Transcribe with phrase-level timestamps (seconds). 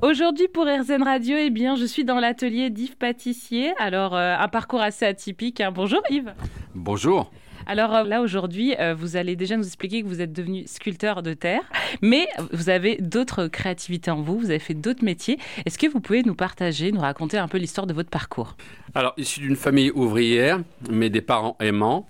[0.00, 3.72] Aujourd'hui pour RZN Radio, eh bien, je suis dans l'atelier d'Yves Pâtissier.
[3.78, 5.60] Alors, euh, un parcours assez atypique.
[5.60, 5.72] hein.
[5.72, 6.32] Bonjour Yves.
[6.76, 7.32] Bonjour.
[7.66, 11.24] Alors euh, là, aujourd'hui, euh, vous allez déjà nous expliquer que vous êtes devenu sculpteur
[11.24, 11.62] de terre,
[12.00, 15.36] mais vous avez d'autres créativités en vous, vous avez fait d'autres métiers.
[15.66, 18.56] Est-ce que vous pouvez nous partager, nous raconter un peu l'histoire de votre parcours?
[18.94, 22.06] Alors, issu d'une famille ouvrière, mais des parents aimants,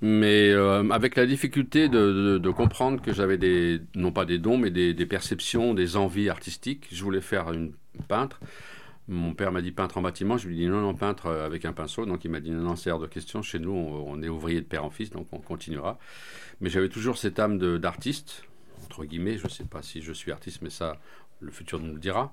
[0.00, 4.70] mais euh, avec la difficulté de, comprendre que j'avais des, non pas des dons, mais
[4.70, 6.86] des, perceptions, des envies artistiques.
[6.92, 7.72] Je voulais faire une
[8.06, 8.40] peintre.
[9.08, 10.36] Mon père m'a dit peintre en bâtiment.
[10.36, 12.06] Je lui ai dit non, non, peintre euh, avec un pinceau.
[12.06, 13.42] Donc il m'a dit non, non, c'est hors de question.
[13.42, 15.98] Chez nous, on, on est ouvrier de père en fils, donc on continuera.
[16.60, 18.44] Mais j'avais toujours cette âme d'artiste,
[18.84, 19.38] entre guillemets.
[19.38, 20.98] Je ne sais pas si je suis artiste, mais ça,
[21.40, 22.32] le futur nous le dira.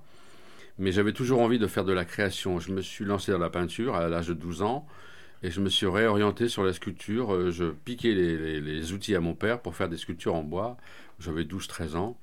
[0.77, 2.59] Mais j'avais toujours envie de faire de la création.
[2.59, 4.85] Je me suis lancé dans la peinture à l'âge de 12 ans.
[5.45, 7.33] Et je me suis réorienté sur la sculpture.
[7.33, 10.43] Euh, Je piquais les, les- les outils à mon père pour faire des sculptures en
[10.43, 10.77] bois.
[11.19, 12.17] J'avais 12-13 ans.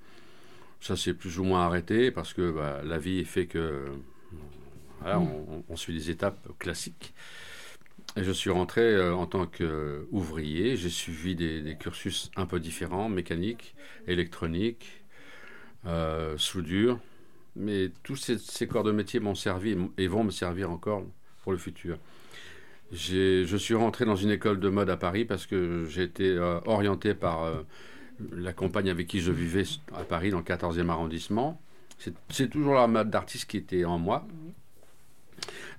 [0.80, 3.86] Ça s'est plus ou moins arrêté parce que bah, la vie fait que
[5.00, 7.14] voilà, on, on suit des étapes classiques.
[8.16, 10.76] Et je suis rentré euh, en tant qu'ouvrier.
[10.76, 13.74] J'ai suivi des, des cursus un peu différents, mécanique,
[14.06, 15.04] électronique,
[15.86, 17.00] euh, soudure.
[17.56, 21.04] Mais tous ces, ces corps de métier m'ont servi et vont me servir encore
[21.42, 21.98] pour le futur.
[22.92, 27.14] Je suis rentré dans une école de mode à Paris parce que été euh, orienté
[27.14, 27.62] par euh,
[28.32, 31.60] la compagne avec qui je vivais à Paris dans le 14e arrondissement.
[32.28, 34.26] C'est- toujours la mode d'artiste qui était en moi.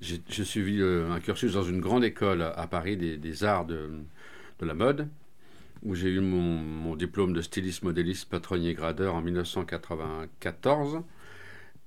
[0.01, 3.89] J'ai suivi euh, un cursus dans une grande école à Paris des, arts de,
[4.61, 5.07] la mode,
[5.83, 11.01] où j'ai eu mon, diplôme de styliste modéliste patronnier gradeur en 1994.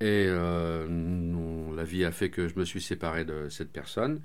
[0.01, 4.21] Et euh, la vie a fait que je me suis séparé de cette personne.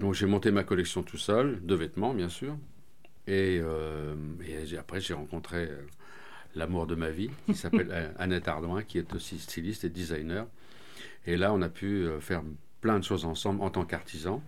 [0.00, 2.56] Donc j'ai monté ma collection tout seul, de vêtements bien sûr.
[3.26, 4.14] Et, euh,
[4.46, 5.76] et après j'ai rencontré euh,
[6.54, 10.46] l'amour de ma vie, qui s'appelle Annette Ardouin, qui est aussi styliste et designer.
[11.26, 12.42] Et là on a pu euh, faire
[12.80, 14.42] plein de choses ensemble en tant qu'artisan.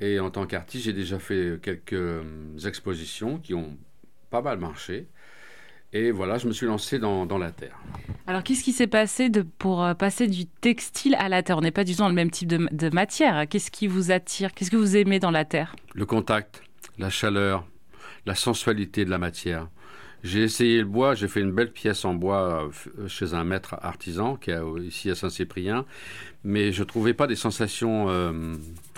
[0.00, 2.22] Et en tant qu'artiste, j'ai déjà fait quelques
[2.66, 3.78] expositions qui ont
[4.30, 5.06] pas mal marché.
[5.96, 7.78] Et voilà, je me suis lancé dans, dans la terre.
[8.26, 11.56] Alors, qu'est-ce qui s'est passé de, pour euh, passer du textile à la terre?
[11.56, 13.48] On n'est pas du tout dans le même type de, de matière.
[13.48, 14.52] Qu'est-ce qui vous attire?
[14.52, 15.74] Qu'est-ce que vous aimez dans la terre?
[15.94, 16.62] Le contact,
[16.98, 17.66] la chaleur,
[18.26, 19.68] la sensualité de la matière.
[20.22, 23.76] J'ai essayé le bois, j'ai fait une belle pièce en bois euh, chez un maître
[23.80, 25.86] artisan qui est ici à Saint-Cyprien,
[26.44, 28.54] mais je ne trouvais pas des sensations euh,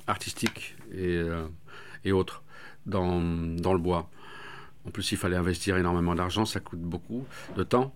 [0.09, 1.47] artistiques et, euh,
[2.05, 2.43] et autres
[2.87, 4.11] dans, dans le bois.
[4.89, 7.27] En plus, il fallait investir énormément d'argent, ça coûte beaucoup
[7.59, 7.93] de temps.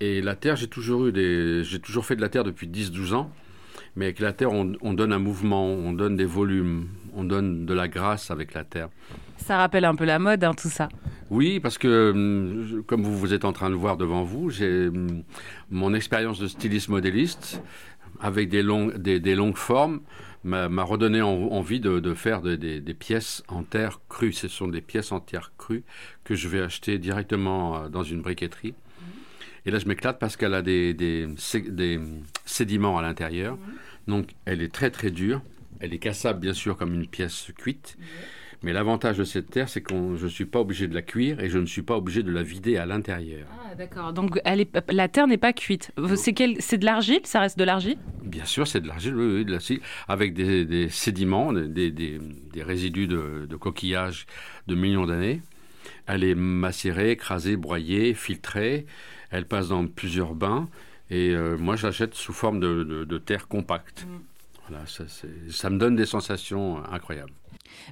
[0.00, 3.12] Et la terre, j'ai toujours eu des, j'ai toujours fait de la terre depuis 10-12
[3.12, 3.30] ans.
[3.94, 7.66] Mais avec la terre, on, on donne un mouvement, on donne des volumes, on donne
[7.66, 8.88] de la grâce avec la terre.
[9.36, 10.88] Ça rappelle un peu la mode, hein, tout ça.
[11.28, 14.88] Oui, parce que hum, comme vous, vous êtes en train de voir devant vous, j'ai
[14.88, 15.22] hum,
[15.70, 17.62] mon expérience de styliste modéliste
[18.18, 20.00] avec des, longues, des, des longues formes
[20.44, 24.32] m'a redonné en- envie de, de faire de- des- des pièces en terre crue.
[24.32, 25.84] Ce sont des pièces en terre crue
[26.24, 28.74] que je vais acheter directement euh, dans une briqueterie.
[29.66, 32.00] Et là, je m'éclate parce qu'elle a des, des, sé- des,
[32.46, 33.58] sédiments à l'intérieur.
[34.08, 35.42] Donc, elle est très très dure.
[35.80, 37.96] Elle est cassable, bien sûr, comme une pièce cuite.
[38.62, 41.40] Mais l'avantage de cette terre, c'est que je ne suis pas obligé de la cuire
[41.40, 43.46] et je ne suis pas obligé de la vider à l'intérieur.
[43.64, 44.12] Ah, d'accord.
[44.12, 45.92] Donc, elle est, la terre n'est pas cuite.
[46.16, 47.20] C'est quel- c'est de l'argile?
[47.24, 47.96] Ça reste de l'argile?
[48.22, 52.18] Bien sûr, c'est de l'argile, oui, oui, de l'acide, avec des, des sédiments, des, des-
[52.52, 54.26] des résidus de, de coquillages
[54.66, 55.40] de millions d'années.
[56.06, 58.84] Elle est macérée, écrasée, broyée, filtrée.
[59.30, 60.68] Elle passe dans plusieurs bains.
[61.08, 64.06] Et euh, moi, je l'achète sous forme de, de- de terre compacte.
[64.68, 67.32] Voilà, ça, c'est- ça me donne des sensations incroyables.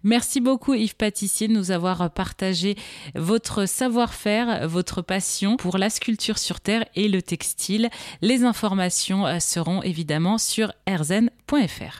[0.02, 2.76] Merci beaucoup Yves Pâtissier de nous avoir partagé
[3.14, 7.90] votre savoir-faire, votre passion pour la sculpture sur terre et le textile.
[8.22, 11.96] Les informations euh, seront évidemment sur erzen.fr.